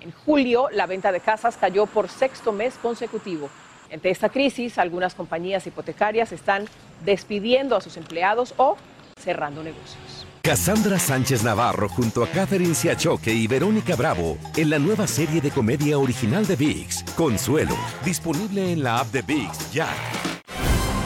En 0.00 0.10
julio, 0.10 0.68
la 0.72 0.86
venta 0.86 1.12
de 1.12 1.20
casas 1.20 1.56
cayó 1.56 1.86
por 1.86 2.08
sexto 2.08 2.50
mes 2.50 2.74
consecutivo. 2.78 3.50
Ante 3.92 4.10
esta 4.10 4.28
crisis, 4.28 4.76
algunas 4.78 5.14
compañías 5.14 5.68
hipotecarias 5.68 6.32
están 6.32 6.64
despidiendo 7.04 7.76
a 7.76 7.80
sus 7.80 7.96
empleados 7.96 8.54
o 8.56 8.76
cerrando 9.20 9.62
negocios. 9.62 10.07
Cassandra 10.48 10.98
Sánchez 10.98 11.44
Navarro 11.44 11.90
junto 11.90 12.24
a 12.24 12.26
Catherine 12.26 12.74
Siachoque 12.74 13.30
y 13.30 13.46
Verónica 13.46 13.94
Bravo 13.96 14.38
en 14.56 14.70
la 14.70 14.78
nueva 14.78 15.06
serie 15.06 15.42
de 15.42 15.50
comedia 15.50 15.98
original 15.98 16.46
de 16.46 16.56
VIX, 16.56 17.04
Consuelo, 17.14 17.76
disponible 18.02 18.72
en 18.72 18.82
la 18.82 19.00
app 19.00 19.08
de 19.08 19.20
VIX 19.20 19.72
ya. 19.74 19.90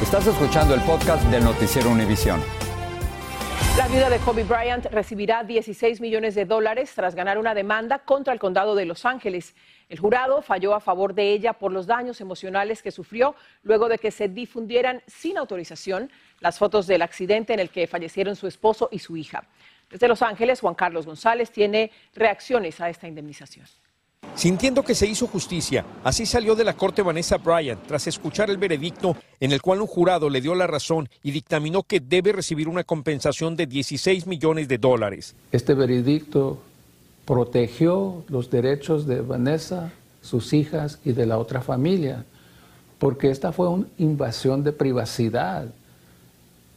Estás 0.00 0.28
escuchando 0.28 0.74
el 0.74 0.80
podcast 0.82 1.24
del 1.24 1.42
noticiero 1.42 1.90
Univisión. 1.90 2.40
La 3.76 3.88
viuda 3.88 4.10
de 4.10 4.18
Kobe 4.18 4.44
Bryant 4.44 4.84
recibirá 4.92 5.42
16 5.42 6.00
millones 6.02 6.34
de 6.34 6.44
dólares 6.44 6.92
tras 6.94 7.14
ganar 7.14 7.38
una 7.38 7.54
demanda 7.54 8.00
contra 8.00 8.34
el 8.34 8.38
condado 8.38 8.74
de 8.74 8.84
Los 8.84 9.06
Ángeles. 9.06 9.56
El 9.88 9.98
jurado 9.98 10.42
falló 10.42 10.74
a 10.74 10.80
favor 10.80 11.14
de 11.14 11.32
ella 11.32 11.54
por 11.54 11.72
los 11.72 11.86
daños 11.86 12.20
emocionales 12.20 12.82
que 12.82 12.90
sufrió 12.90 13.34
luego 13.62 13.88
de 13.88 13.96
que 13.96 14.10
se 14.10 14.28
difundieran 14.28 15.02
sin 15.06 15.38
autorización 15.38 16.12
las 16.42 16.58
fotos 16.58 16.86
del 16.86 17.02
accidente 17.02 17.54
en 17.54 17.60
el 17.60 17.70
que 17.70 17.86
fallecieron 17.86 18.36
su 18.36 18.46
esposo 18.46 18.88
y 18.92 18.98
su 18.98 19.16
hija. 19.16 19.44
Desde 19.90 20.08
Los 20.08 20.22
Ángeles, 20.22 20.60
Juan 20.60 20.74
Carlos 20.74 21.06
González 21.06 21.50
tiene 21.50 21.90
reacciones 22.14 22.80
a 22.80 22.90
esta 22.90 23.06
indemnización. 23.06 23.66
Sintiendo 24.34 24.82
que 24.82 24.94
se 24.94 25.06
hizo 25.06 25.26
justicia, 25.26 25.84
así 26.02 26.26
salió 26.26 26.54
de 26.54 26.64
la 26.64 26.74
corte 26.74 27.02
Vanessa 27.02 27.36
Bryant 27.36 27.86
tras 27.86 28.06
escuchar 28.06 28.50
el 28.50 28.56
veredicto 28.56 29.16
en 29.40 29.52
el 29.52 29.60
cual 29.60 29.82
un 29.82 29.86
jurado 29.86 30.30
le 30.30 30.40
dio 30.40 30.54
la 30.54 30.66
razón 30.66 31.08
y 31.22 31.32
dictaminó 31.32 31.82
que 31.82 32.00
debe 32.00 32.32
recibir 32.32 32.68
una 32.68 32.84
compensación 32.84 33.56
de 33.56 33.66
16 33.66 34.26
millones 34.26 34.68
de 34.68 34.78
dólares. 34.78 35.34
Este 35.50 35.74
veredicto 35.74 36.62
protegió 37.26 38.24
los 38.28 38.50
derechos 38.50 39.06
de 39.06 39.20
Vanessa, 39.20 39.92
sus 40.22 40.52
hijas 40.52 40.98
y 41.04 41.12
de 41.12 41.26
la 41.26 41.38
otra 41.38 41.60
familia, 41.60 42.24
porque 42.98 43.30
esta 43.30 43.52
fue 43.52 43.68
una 43.68 43.86
invasión 43.98 44.64
de 44.64 44.72
privacidad 44.72 45.66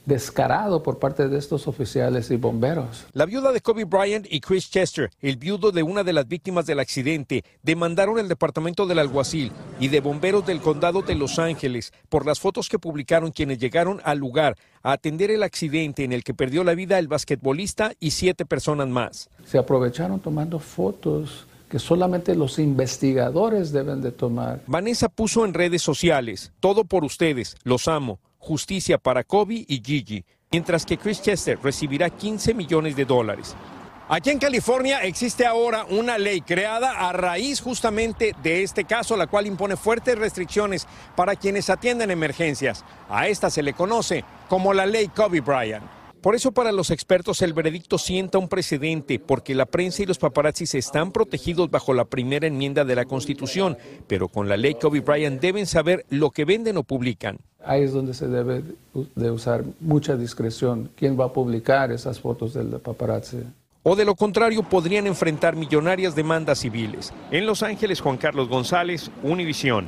descarado 0.06 0.84
por 0.84 1.00
parte 1.00 1.28
de 1.28 1.38
estos 1.38 1.68
oficiales 1.68 2.30
y 2.32 2.38
bomberos. 2.38 3.06
La 3.14 3.26
viuda 3.26 3.52
de 3.52 3.62
Kobe 3.62 3.86
Bryant 3.86 4.28
y 4.30 4.40
Chris 4.40 4.70
Chester, 4.70 5.10
el 5.22 5.38
viudo 5.38 5.72
de 5.72 5.84
una 5.84 6.04
de 6.04 6.14
las 6.14 6.28
víctimas 6.28 6.66
del 6.66 6.80
accidente, 6.80 7.44
demandaron 7.64 8.20
el 8.20 8.28
departamento 8.28 8.86
del 8.86 9.00
alguacil 9.00 9.52
y 9.80 9.88
de 9.88 10.02
bomberos 10.02 10.46
del 10.46 10.62
condado 10.62 11.02
de 11.02 11.16
Los 11.16 11.40
Ángeles 11.40 11.92
por 12.10 12.26
las 12.26 12.40
fotos 12.40 12.70
que 12.70 12.80
publicaron 12.80 13.32
quienes 13.32 13.58
llegaron 13.58 14.02
al 14.04 14.20
lugar 14.20 14.56
a 14.84 14.92
atender 14.92 15.32
el 15.32 15.44
accidente 15.44 16.04
en 16.04 16.12
el 16.12 16.24
que 16.24 16.34
perdió 16.34 16.64
la 16.64 16.76
vida 16.76 17.00
el 17.00 17.08
basquetbolista 17.08 17.94
y 18.00 18.12
siete 18.12 18.46
personas 18.46 18.88
más. 18.88 19.30
Se 19.46 19.58
aprovecharon 19.58 20.20
tomando 20.20 20.60
fotos 20.60 21.48
que 21.70 21.80
solamente 21.80 22.36
los 22.36 22.60
investigadores 22.60 23.72
deben 23.72 24.02
de 24.02 24.12
tomar. 24.12 24.62
Vanessa 24.68 25.10
puso 25.10 25.46
en 25.46 25.54
redes 25.54 25.82
sociales, 25.82 26.54
todo 26.60 26.86
por 26.86 27.04
ustedes, 27.04 27.58
los 27.64 27.88
amo 27.88 28.20
justicia 28.46 29.00
para 29.00 29.24
Kobe 29.24 29.66
y 29.68 29.82
Gigi, 29.84 30.24
mientras 30.52 30.86
que 30.86 30.98
Chris 30.98 31.22
Chester 31.22 31.60
recibirá 31.62 32.10
15 32.10 32.54
millones 32.54 32.96
de 32.96 33.04
dólares. 33.04 33.56
Aquí 34.08 34.30
en 34.30 34.38
California 34.38 35.00
existe 35.02 35.48
ahora 35.48 35.84
una 35.90 36.20
ley 36.20 36.42
creada 36.42 37.10
a 37.10 37.12
raíz 37.12 37.60
justamente 37.60 38.36
de 38.44 38.62
este 38.62 38.86
caso, 38.86 39.18
la 39.18 39.26
cual 39.26 39.48
impone 39.48 39.78
fuertes 39.78 40.16
restricciones 40.16 40.88
para 41.16 41.36
quienes 41.36 41.72
atienden 41.72 42.12
emergencias. 42.12 42.86
A 43.10 43.28
esta 43.28 43.50
se 43.50 43.64
le 43.64 43.74
conoce 43.74 44.24
como 44.48 44.76
la 44.76 44.86
ley 44.86 45.08
Kobe 45.08 45.42
Bryant. 45.42 46.05
Por 46.26 46.34
eso 46.34 46.52
para 46.52 46.72
los 46.72 46.90
expertos 46.90 47.44
el 47.44 47.54
veredicto 47.54 48.00
sienta 48.00 48.40
un 48.40 48.48
precedente, 48.48 49.20
porque 49.20 49.54
la 49.54 49.68
prensa 49.68 50.02
y 50.02 50.08
los 50.08 50.18
paparazzis 50.18 50.74
están 50.74 51.12
protegidos 51.12 51.70
bajo 51.70 51.94
la 51.94 52.06
primera 52.06 52.48
enmienda 52.48 52.84
de 52.84 52.96
la 52.96 53.06
Constitución, 53.06 53.78
pero 54.08 54.28
con 54.28 54.50
la 54.50 54.58
ley 54.58 54.74
Kobe 54.74 55.02
Bryant 55.02 55.40
deben 55.40 55.68
saber 55.68 56.04
lo 56.10 56.32
que 56.32 56.44
venden 56.44 56.78
o 56.78 56.84
publican. 56.84 57.38
Ahí 57.64 57.84
es 57.84 57.94
donde 57.94 58.16
se 58.16 58.28
debe 58.28 58.64
de 59.14 59.30
usar 59.30 59.66
mucha 59.80 60.16
discreción. 60.16 60.90
¿Quién 60.96 61.16
va 61.16 61.26
a 61.26 61.32
publicar 61.32 61.92
esas 61.92 62.20
fotos 62.20 62.56
del 62.56 62.70
paparazzi? 62.80 63.44
O 63.84 63.96
de 63.96 64.04
lo 64.04 64.16
contrario, 64.16 64.64
podrían 64.64 65.06
enfrentar 65.06 65.56
millonarias 65.56 66.16
demandas 66.16 66.58
civiles. 66.58 67.14
En 67.30 67.46
Los 67.46 67.62
Ángeles, 67.62 68.02
Juan 68.02 68.18
Carlos 68.18 68.50
González, 68.50 69.12
Univisión. 69.22 69.86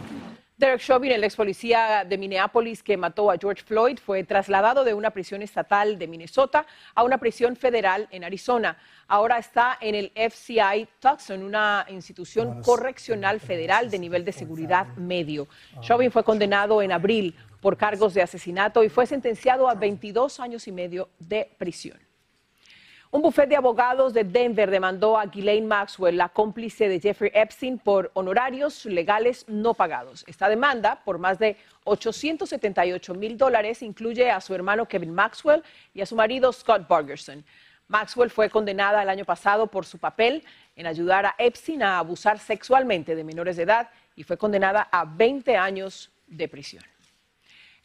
Derek 0.57 0.81
Chauvin, 0.81 1.11
el 1.11 1.23
ex 1.23 1.35
policía 1.35 2.03
de 2.03 2.17
Minneapolis 2.17 2.81
que 2.81 2.97
mató 2.97 3.29
a 3.29 3.37
George 3.37 3.61
Floyd, 3.61 3.99
fue 4.03 4.23
trasladado 4.23 4.83
de 4.83 4.95
una 4.95 5.11
prisión 5.11 5.43
estatal 5.43 5.99
de 5.99 6.07
Minnesota 6.07 6.65
a 6.95 7.03
una 7.03 7.19
prisión 7.19 7.55
federal 7.55 8.07
en 8.09 8.23
Arizona. 8.23 8.75
Ahora 9.07 9.37
está 9.37 9.77
en 9.79 9.93
el 9.93 10.11
FCI 10.15 10.87
Tucson, 10.99 11.43
una 11.43 11.85
institución 11.89 12.63
correccional 12.63 13.39
federal 13.39 13.91
de 13.91 13.99
nivel 13.99 14.25
de 14.25 14.31
seguridad 14.31 14.87
medio. 14.95 15.47
Chauvin 15.81 16.09
fue 16.09 16.23
condenado 16.23 16.81
en 16.81 16.91
abril 16.91 17.35
por 17.61 17.77
cargos 17.77 18.15
de 18.15 18.23
asesinato 18.23 18.83
y 18.83 18.89
fue 18.89 19.05
sentenciado 19.05 19.69
a 19.69 19.75
22 19.75 20.39
años 20.39 20.67
y 20.67 20.71
medio 20.71 21.09
de 21.19 21.51
prisión. 21.59 22.06
Un 23.09 23.21
bufete 23.21 23.49
de 23.49 23.55
abogados 23.55 24.13
de 24.13 24.25
Denver 24.25 24.69
demandó 24.69 25.17
a 25.17 25.27
Ghislaine 25.27 25.65
Maxwell, 25.65 26.17
la 26.17 26.27
cómplice 26.27 26.89
de 26.89 26.99
Jeffrey 26.99 27.31
Epstein, 27.33 27.79
por 27.79 28.11
honorarios 28.15 28.83
legales 28.85 29.45
no 29.47 29.73
pagados. 29.73 30.25
Esta 30.27 30.49
demanda, 30.49 31.01
por 31.05 31.17
más 31.17 31.39
de 31.39 31.55
878 31.85 33.13
mil 33.13 33.37
dólares, 33.37 33.81
incluye 33.81 34.29
a 34.29 34.41
su 34.41 34.53
hermano 34.53 34.89
Kevin 34.89 35.13
Maxwell 35.13 35.63
y 35.93 36.01
a 36.01 36.05
su 36.05 36.17
marido 36.17 36.51
Scott 36.51 36.85
Burgerson. 36.85 37.45
Maxwell 37.87 38.29
fue 38.29 38.49
condenada 38.49 39.01
el 39.01 39.07
año 39.07 39.23
pasado 39.23 39.67
por 39.67 39.85
su 39.85 39.99
papel 39.99 40.43
en 40.75 40.85
ayudar 40.85 41.27
a 41.27 41.35
Epstein 41.37 41.83
a 41.83 41.99
abusar 41.99 42.39
sexualmente 42.39 43.15
de 43.15 43.23
menores 43.23 43.55
de 43.55 43.63
edad 43.63 43.89
y 44.17 44.23
fue 44.23 44.37
condenada 44.37 44.89
a 44.91 45.05
20 45.05 45.55
años 45.55 46.11
de 46.27 46.49
prisión. 46.49 46.83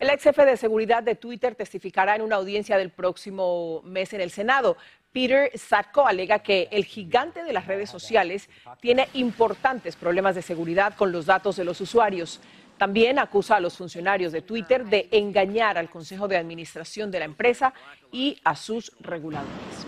El 0.02 0.10
ex 0.10 0.24
jefe 0.24 0.44
de 0.44 0.56
seguridad 0.56 1.04
de 1.04 1.14
Twitter 1.14 1.54
testificará 1.54 2.16
en 2.16 2.22
una 2.22 2.34
audiencia 2.34 2.76
del 2.76 2.90
próximo 2.90 3.82
mes 3.84 4.12
en 4.12 4.20
el 4.20 4.32
Senado. 4.32 4.76
Peter 5.12 5.50
Satko 5.54 6.06
alega 6.06 6.38
que 6.38 6.68
el 6.72 6.84
gigante 6.84 7.44
de 7.44 7.52
las 7.52 7.66
redes 7.66 7.90
sociales 7.90 8.48
tiene 8.80 9.08
importantes 9.12 9.94
problemas 9.94 10.34
de 10.34 10.42
seguridad 10.42 10.94
con 10.94 11.12
los 11.12 11.26
datos 11.26 11.56
de 11.56 11.64
los 11.64 11.80
usuarios. 11.80 12.40
También 12.78 13.18
acusa 13.18 13.56
a 13.56 13.60
los 13.60 13.76
funcionarios 13.76 14.32
de 14.32 14.40
Twitter 14.40 14.86
de 14.86 15.08
engañar 15.12 15.76
al 15.76 15.90
Consejo 15.90 16.28
de 16.28 16.38
Administración 16.38 17.10
de 17.10 17.18
la 17.18 17.26
empresa 17.26 17.74
y 18.10 18.40
a 18.42 18.56
sus 18.56 18.90
reguladores. 19.00 19.86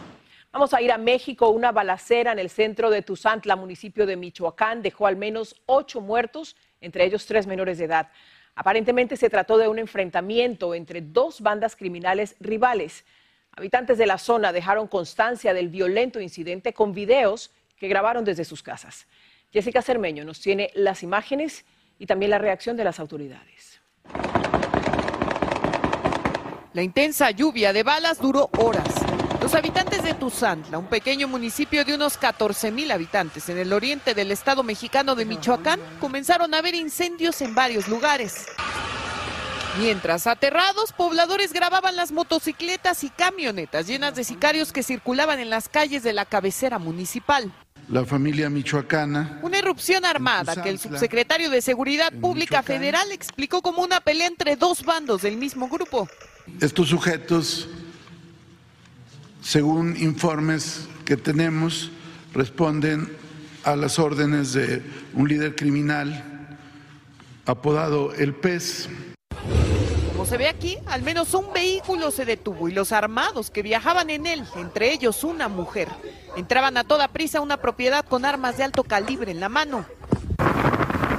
Vamos 0.52 0.72
a 0.74 0.82
ir 0.82 0.92
a 0.92 0.98
México. 0.98 1.48
Una 1.48 1.72
balacera 1.72 2.30
en 2.30 2.38
el 2.38 2.50
centro 2.50 2.90
de 2.90 3.02
Tuzantla, 3.02 3.56
municipio 3.56 4.06
de 4.06 4.16
Michoacán, 4.16 4.82
dejó 4.82 5.06
al 5.06 5.16
menos 5.16 5.60
ocho 5.66 6.00
muertos, 6.00 6.54
entre 6.80 7.04
ellos 7.04 7.26
tres 7.26 7.46
menores 7.46 7.78
de 7.78 7.86
edad. 7.86 8.10
Aparentemente 8.54 9.16
se 9.16 9.30
trató 9.30 9.58
de 9.58 9.66
un 9.66 9.80
enfrentamiento 9.80 10.74
entre 10.74 11.00
dos 11.00 11.40
bandas 11.40 11.74
criminales 11.74 12.36
rivales. 12.38 13.04
Habitantes 13.56 13.98
de 13.98 14.06
la 14.06 14.18
zona 14.18 14.52
dejaron 14.52 14.88
constancia 14.88 15.54
del 15.54 15.68
violento 15.68 16.20
incidente 16.20 16.72
con 16.72 16.92
videos 16.92 17.52
que 17.76 17.86
grabaron 17.86 18.24
desde 18.24 18.44
sus 18.44 18.62
casas. 18.62 19.06
Jessica 19.52 19.80
Cermeño 19.80 20.24
nos 20.24 20.40
tiene 20.40 20.70
las 20.74 21.04
imágenes 21.04 21.64
y 21.98 22.06
también 22.06 22.30
la 22.30 22.38
reacción 22.38 22.76
de 22.76 22.82
las 22.82 22.98
autoridades. 22.98 23.80
La 26.72 26.82
intensa 26.82 27.30
lluvia 27.30 27.72
de 27.72 27.84
balas 27.84 28.18
duró 28.18 28.50
horas. 28.58 28.88
Los 29.40 29.54
habitantes 29.54 30.02
de 30.02 30.14
Tuzantla, 30.14 30.78
un 30.78 30.86
pequeño 30.86 31.28
municipio 31.28 31.84
de 31.84 31.94
unos 31.94 32.18
14 32.18 32.72
mil 32.72 32.90
habitantes 32.90 33.48
en 33.48 33.58
el 33.58 33.72
oriente 33.72 34.14
del 34.14 34.32
estado 34.32 34.64
mexicano 34.64 35.14
de 35.14 35.26
Michoacán, 35.26 35.78
comenzaron 36.00 36.52
a 36.54 36.62
ver 36.62 36.74
incendios 36.74 37.40
en 37.42 37.54
varios 37.54 37.86
lugares. 37.86 38.46
Mientras, 39.78 40.28
aterrados, 40.28 40.92
pobladores 40.92 41.52
grababan 41.52 41.96
las 41.96 42.12
motocicletas 42.12 43.02
y 43.02 43.10
camionetas 43.10 43.88
llenas 43.88 44.14
de 44.14 44.22
sicarios 44.22 44.72
que 44.72 44.84
circulaban 44.84 45.40
en 45.40 45.50
las 45.50 45.68
calles 45.68 46.04
de 46.04 46.12
la 46.12 46.24
cabecera 46.24 46.78
municipal. 46.78 47.52
La 47.88 48.04
familia 48.04 48.48
michoacana. 48.48 49.40
Una 49.42 49.58
erupción 49.58 50.04
armada 50.04 50.62
que 50.62 50.70
el 50.70 50.78
subsecretario 50.78 51.50
de 51.50 51.60
Seguridad 51.60 52.12
Pública 52.12 52.62
Federal 52.62 53.10
explicó 53.10 53.62
como 53.62 53.82
una 53.82 54.00
pelea 54.00 54.28
entre 54.28 54.56
dos 54.56 54.84
bandos 54.84 55.22
del 55.22 55.36
mismo 55.36 55.68
grupo. 55.68 56.08
Estos 56.60 56.88
sujetos, 56.88 57.68
según 59.42 59.96
informes 59.96 60.88
que 61.04 61.16
tenemos, 61.16 61.90
responden 62.32 63.14
a 63.64 63.76
las 63.76 63.98
órdenes 63.98 64.52
de 64.52 64.82
un 65.14 65.28
líder 65.28 65.56
criminal 65.56 66.24
apodado 67.44 68.14
El 68.14 68.34
Pez. 68.34 68.88
Se 70.26 70.38
ve 70.38 70.48
aquí, 70.48 70.78
al 70.86 71.02
menos 71.02 71.34
un 71.34 71.52
vehículo 71.52 72.10
se 72.10 72.24
detuvo 72.24 72.68
y 72.68 72.72
los 72.72 72.92
armados 72.92 73.50
que 73.50 73.62
viajaban 73.62 74.08
en 74.08 74.26
él, 74.26 74.44
entre 74.56 74.90
ellos 74.92 75.22
una 75.22 75.48
mujer, 75.48 75.88
entraban 76.36 76.78
a 76.78 76.84
toda 76.84 77.08
prisa 77.08 77.38
a 77.38 77.40
una 77.42 77.58
propiedad 77.58 78.04
con 78.06 78.24
armas 78.24 78.56
de 78.56 78.64
alto 78.64 78.84
calibre 78.84 79.30
en 79.30 79.40
la 79.40 79.50
mano. 79.50 79.84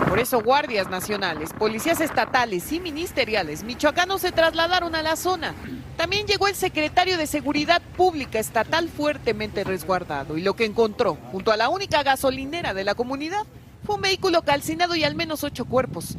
Por 0.10 0.20
eso 0.20 0.42
guardias 0.42 0.90
nacionales, 0.90 1.54
policías 1.54 2.02
estatales 2.02 2.72
y 2.72 2.80
ministeriales 2.80 3.64
michoacanos 3.64 4.22
se 4.22 4.32
trasladaron 4.32 4.96
a 4.96 5.04
la 5.04 5.16
zona. 5.16 5.54
También 5.98 6.26
llegó 6.26 6.48
el 6.48 6.56
secretario 6.56 7.18
de 7.18 7.28
Seguridad 7.28 7.84
Pública 7.96 8.40
Estatal 8.40 8.90
fuertemente 8.90 9.64
resguardado 9.64 10.36
y 10.36 10.42
lo 10.42 10.56
que 10.56 10.66
encontró 10.66 11.18
junto 11.32 11.52
a 11.52 11.58
la 11.58 11.70
única 11.70 12.02
gasolinera 12.02 12.74
de 12.74 12.84
la 12.84 12.96
comunidad 12.96 13.46
fue 13.86 13.96
un 13.96 14.02
vehículo 14.02 14.42
calcinado 14.42 14.96
y 14.96 15.04
al 15.04 15.16
menos 15.16 15.44
ocho 15.44 15.66
cuerpos. 15.66 16.18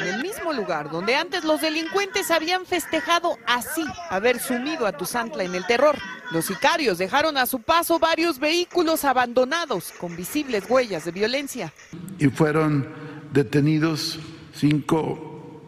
En 0.00 0.06
el 0.06 0.22
mismo 0.22 0.52
lugar 0.52 0.90
donde 0.90 1.16
antes 1.16 1.44
los 1.44 1.60
delincuentes 1.60 2.30
habían 2.30 2.66
festejado 2.66 3.38
así 3.46 3.84
haber 4.10 4.38
sumido 4.40 4.86
a 4.86 4.92
Tuzantla 4.92 5.44
en 5.44 5.54
el 5.54 5.66
terror. 5.66 5.96
Los 6.30 6.46
sicarios 6.46 6.98
dejaron 6.98 7.36
a 7.36 7.46
su 7.46 7.60
paso 7.60 7.98
varios 7.98 8.38
vehículos 8.38 9.04
abandonados 9.04 9.92
con 9.92 10.16
visibles 10.16 10.68
huellas 10.68 11.04
de 11.04 11.10
violencia. 11.10 11.72
Y 12.18 12.28
fueron 12.28 12.88
detenidos 13.32 14.18
cinco 14.54 15.62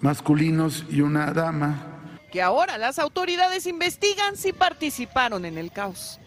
masculinos 0.00 0.84
y 0.90 1.00
una 1.00 1.32
dama. 1.32 1.88
Que 2.30 2.42
ahora 2.42 2.78
las 2.78 2.98
autoridades 2.98 3.66
investigan 3.66 4.36
si 4.36 4.52
participaron 4.52 5.44
en 5.44 5.58
el 5.58 5.70
caos. 5.70 6.18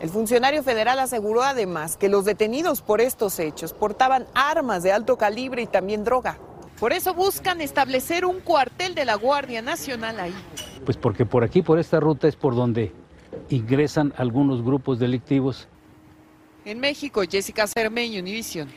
El 0.00 0.10
funcionario 0.10 0.62
federal 0.62 0.98
aseguró 0.98 1.42
además 1.42 1.96
que 1.96 2.08
los 2.08 2.24
detenidos 2.24 2.82
por 2.82 3.00
estos 3.00 3.38
hechos 3.38 3.72
portaban 3.72 4.26
armas 4.34 4.82
de 4.82 4.92
alto 4.92 5.16
calibre 5.16 5.62
y 5.62 5.66
también 5.66 6.04
droga. 6.04 6.38
Por 6.78 6.92
eso 6.92 7.14
buscan 7.14 7.60
establecer 7.60 8.24
un 8.24 8.40
cuartel 8.40 8.94
de 8.94 9.04
la 9.04 9.14
Guardia 9.14 9.62
Nacional 9.62 10.18
ahí. 10.18 10.34
Pues 10.84 10.96
porque 10.96 11.24
por 11.24 11.44
aquí, 11.44 11.62
por 11.62 11.78
esta 11.78 12.00
ruta, 12.00 12.26
es 12.28 12.36
por 12.36 12.54
donde 12.54 12.92
ingresan 13.48 14.12
algunos 14.16 14.62
grupos 14.62 14.98
delictivos. 14.98 15.68
En 16.64 16.80
México, 16.80 17.22
Jessica 17.30 17.66
Cermeño, 17.66 18.20
Univision. 18.20 18.68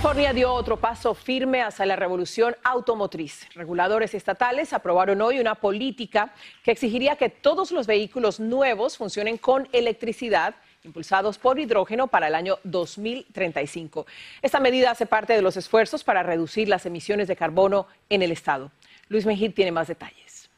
California 0.00 0.32
dio 0.32 0.54
otro 0.54 0.78
paso 0.78 1.12
firme 1.12 1.60
hacia 1.60 1.84
la 1.84 1.94
revolución 1.94 2.56
automotriz. 2.64 3.46
Reguladores 3.54 4.14
estatales 4.14 4.72
aprobaron 4.72 5.20
hoy 5.20 5.38
una 5.38 5.56
política 5.56 6.32
que 6.64 6.70
exigiría 6.70 7.16
que 7.16 7.28
todos 7.28 7.70
los 7.70 7.86
vehículos 7.86 8.40
nuevos 8.40 8.96
funcionen 8.96 9.36
con 9.36 9.68
electricidad 9.72 10.54
impulsados 10.84 11.36
por 11.36 11.58
hidrógeno 11.58 12.06
para 12.06 12.28
el 12.28 12.34
año 12.34 12.56
2035. 12.64 14.06
Esta 14.40 14.58
medida 14.58 14.90
hace 14.90 15.04
parte 15.04 15.34
de 15.34 15.42
los 15.42 15.58
esfuerzos 15.58 16.02
para 16.02 16.22
reducir 16.22 16.66
las 16.66 16.86
emisiones 16.86 17.28
de 17.28 17.36
carbono 17.36 17.86
en 18.08 18.22
el 18.22 18.32
estado. 18.32 18.72
Luis 19.08 19.26
Mejid 19.26 19.52
tiene 19.52 19.70
más 19.70 19.88
detalles. 19.88 20.48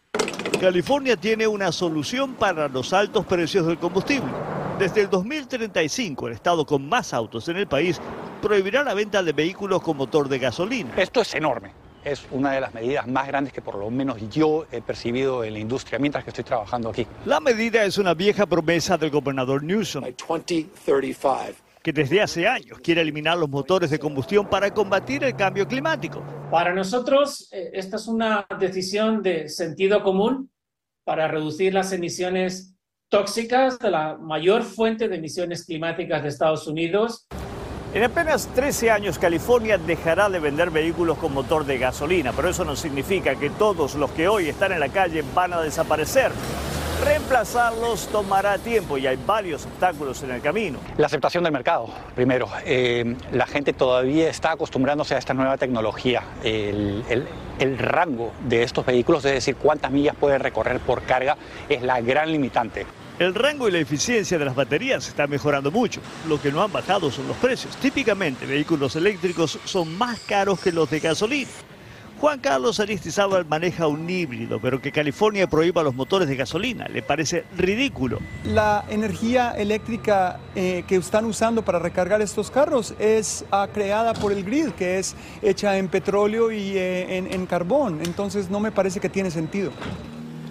California 0.60 1.16
tiene 1.16 1.48
una 1.48 1.72
solución 1.72 2.34
para 2.34 2.68
los 2.68 2.92
altos 2.92 3.26
precios 3.26 3.66
del 3.66 3.76
combustible. 3.76 4.30
Desde 4.78 5.00
el 5.00 5.10
2035, 5.10 6.28
el 6.28 6.34
estado 6.34 6.64
con 6.64 6.88
más 6.88 7.12
autos 7.12 7.48
en 7.48 7.56
el 7.56 7.66
país 7.66 8.00
prohibirá 8.42 8.82
la 8.82 8.92
venta 8.92 9.22
de 9.22 9.32
vehículos 9.32 9.80
con 9.80 9.96
motor 9.96 10.28
de 10.28 10.38
gasolina. 10.38 10.92
Esto 10.96 11.22
es 11.22 11.34
enorme. 11.34 11.72
Es 12.04 12.26
una 12.32 12.50
de 12.50 12.60
las 12.60 12.74
medidas 12.74 13.06
más 13.06 13.28
grandes 13.28 13.52
que 13.52 13.62
por 13.62 13.76
lo 13.76 13.88
menos 13.88 14.18
yo 14.28 14.66
he 14.72 14.82
percibido 14.82 15.44
en 15.44 15.52
la 15.54 15.60
industria 15.60 16.00
mientras 16.00 16.24
que 16.24 16.30
estoy 16.30 16.44
trabajando 16.44 16.90
aquí. 16.90 17.06
La 17.24 17.38
medida 17.38 17.84
es 17.84 17.96
una 17.96 18.12
vieja 18.12 18.44
promesa 18.44 18.98
del 18.98 19.10
gobernador 19.10 19.62
Newsom, 19.62 20.04
que 21.82 21.92
desde 21.92 22.20
hace 22.20 22.46
años 22.46 22.78
quiere 22.80 23.00
eliminar 23.00 23.38
los 23.38 23.48
motores 23.48 23.90
de 23.90 23.98
combustión 23.98 24.48
para 24.48 24.72
combatir 24.74 25.22
el 25.22 25.36
cambio 25.36 25.66
climático. 25.66 26.22
Para 26.50 26.74
nosotros, 26.74 27.48
eh, 27.52 27.70
esta 27.72 27.96
es 27.96 28.08
una 28.08 28.46
decisión 28.58 29.22
de 29.22 29.48
sentido 29.48 30.02
común 30.02 30.50
para 31.04 31.28
reducir 31.28 31.72
las 31.72 31.92
emisiones 31.92 32.74
tóxicas 33.08 33.78
de 33.78 33.90
la 33.90 34.16
mayor 34.16 34.62
fuente 34.62 35.08
de 35.08 35.16
emisiones 35.16 35.64
climáticas 35.64 36.22
de 36.22 36.28
Estados 36.28 36.66
Unidos. 36.66 37.26
En 37.94 38.02
apenas 38.02 38.46
13 38.54 38.90
años 38.90 39.18
California 39.18 39.76
dejará 39.76 40.30
de 40.30 40.38
vender 40.38 40.70
vehículos 40.70 41.18
con 41.18 41.34
motor 41.34 41.66
de 41.66 41.76
gasolina, 41.76 42.32
pero 42.34 42.48
eso 42.48 42.64
no 42.64 42.74
significa 42.74 43.34
que 43.34 43.50
todos 43.50 43.96
los 43.96 44.10
que 44.12 44.28
hoy 44.28 44.48
están 44.48 44.72
en 44.72 44.80
la 44.80 44.88
calle 44.88 45.22
van 45.34 45.52
a 45.52 45.60
desaparecer. 45.60 46.32
Reemplazarlos 47.04 48.08
tomará 48.08 48.56
tiempo 48.56 48.96
y 48.96 49.06
hay 49.06 49.18
varios 49.26 49.66
obstáculos 49.66 50.22
en 50.22 50.30
el 50.30 50.40
camino. 50.40 50.78
La 50.96 51.06
aceptación 51.06 51.44
del 51.44 51.52
mercado, 51.52 51.90
primero. 52.14 52.48
Eh, 52.64 53.14
la 53.30 53.46
gente 53.46 53.74
todavía 53.74 54.30
está 54.30 54.52
acostumbrándose 54.52 55.14
a 55.14 55.18
esta 55.18 55.34
nueva 55.34 55.58
tecnología. 55.58 56.22
El, 56.42 57.04
el, 57.10 57.28
el 57.58 57.76
rango 57.76 58.32
de 58.48 58.62
estos 58.62 58.86
vehículos, 58.86 59.22
es 59.26 59.32
decir, 59.32 59.56
cuántas 59.56 59.90
millas 59.90 60.16
pueden 60.16 60.40
recorrer 60.40 60.80
por 60.80 61.02
carga, 61.02 61.36
es 61.68 61.82
la 61.82 62.00
gran 62.00 62.32
limitante. 62.32 62.86
El 63.18 63.34
rango 63.34 63.68
y 63.68 63.72
la 63.72 63.78
eficiencia 63.78 64.38
de 64.38 64.44
las 64.44 64.54
baterías 64.54 65.06
está 65.06 65.26
mejorando 65.26 65.70
mucho. 65.70 66.00
Lo 66.28 66.40
que 66.40 66.50
no 66.50 66.62
han 66.62 66.72
bajado 66.72 67.10
son 67.10 67.28
los 67.28 67.36
precios. 67.36 67.76
Típicamente, 67.76 68.46
vehículos 68.46 68.96
eléctricos 68.96 69.58
son 69.64 69.96
más 69.96 70.18
caros 70.20 70.60
que 70.60 70.72
los 70.72 70.90
de 70.90 71.00
gasolina. 71.00 71.50
Juan 72.22 72.38
Carlos 72.38 72.78
Aristizábal 72.78 73.44
maneja 73.46 73.88
un 73.88 74.08
híbrido, 74.08 74.60
pero 74.60 74.80
que 74.80 74.92
California 74.92 75.48
prohíba 75.48 75.82
los 75.82 75.92
motores 75.92 76.28
de 76.28 76.36
gasolina 76.36 76.86
le 76.86 77.02
parece 77.02 77.44
ridículo. 77.58 78.20
La 78.44 78.84
energía 78.88 79.50
eléctrica 79.50 80.38
eh, 80.54 80.84
que 80.86 80.94
están 80.94 81.24
usando 81.24 81.64
para 81.64 81.80
recargar 81.80 82.22
estos 82.22 82.48
carros 82.52 82.94
es 83.00 83.44
uh, 83.50 83.66
creada 83.72 84.14
por 84.14 84.30
el 84.30 84.44
grid, 84.44 84.68
que 84.68 85.00
es 85.00 85.16
hecha 85.42 85.76
en 85.78 85.88
petróleo 85.88 86.52
y 86.52 86.78
eh, 86.78 87.18
en, 87.18 87.32
en 87.32 87.44
carbón. 87.44 87.98
Entonces 88.04 88.50
no 88.50 88.60
me 88.60 88.70
parece 88.70 89.00
que 89.00 89.08
tiene 89.08 89.32
sentido. 89.32 89.72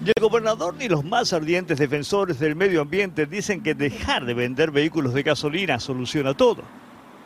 Y 0.03 0.09
el 0.09 0.21
gobernador 0.21 0.73
ni 0.73 0.87
los 0.87 1.03
más 1.05 1.31
ardientes 1.31 1.77
defensores 1.77 2.39
del 2.39 2.55
medio 2.55 2.81
ambiente 2.81 3.27
dicen 3.27 3.61
que 3.61 3.75
dejar 3.75 4.25
de 4.25 4.33
vender 4.33 4.71
vehículos 4.71 5.13
de 5.13 5.21
gasolina 5.21 5.79
soluciona 5.79 6.33
todo. 6.33 6.63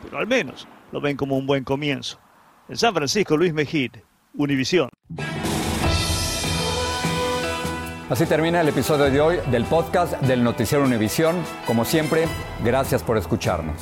Pero 0.04 0.18
al 0.18 0.28
menos 0.28 0.68
lo 0.92 1.00
ven 1.00 1.16
como 1.16 1.38
un 1.38 1.48
buen 1.48 1.64
comienzo. 1.64 2.20
En 2.68 2.76
San 2.76 2.94
Francisco, 2.94 3.38
Luis 3.38 3.54
Mejid, 3.54 3.92
Univisión. 4.34 4.90
Así 8.10 8.26
termina 8.26 8.60
el 8.62 8.68
episodio 8.68 9.06
de 9.06 9.22
hoy 9.22 9.38
del 9.50 9.64
podcast 9.64 10.14
del 10.22 10.44
Noticiero 10.44 10.84
Univisión. 10.84 11.38
Como 11.66 11.86
siempre, 11.86 12.28
gracias 12.64 13.02
por 13.02 13.18
escucharnos. 13.18 13.82